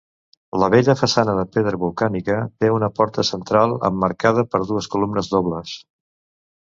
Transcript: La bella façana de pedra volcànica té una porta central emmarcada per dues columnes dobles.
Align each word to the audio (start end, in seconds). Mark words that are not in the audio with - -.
La 0.61 0.69
bella 0.75 0.93
façana 1.01 1.35
de 1.39 1.43
pedra 1.57 1.79
volcànica 1.83 2.39
té 2.63 2.71
una 2.77 2.89
porta 3.01 3.27
central 3.29 3.77
emmarcada 3.91 4.45
per 4.55 4.63
dues 4.73 4.89
columnes 4.97 5.31
dobles. 5.35 5.77